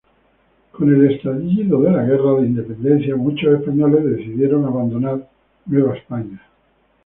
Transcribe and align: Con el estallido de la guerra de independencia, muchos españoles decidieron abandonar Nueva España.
Con 0.71 0.89
el 0.91 1.11
estallido 1.11 1.79
de 1.83 1.91
la 1.91 2.01
guerra 2.03 2.33
de 2.39 2.47
independencia, 2.47 3.15
muchos 3.15 3.59
españoles 3.59 4.03
decidieron 4.03 4.65
abandonar 4.65 5.29
Nueva 5.67 5.95
España. 5.95 6.41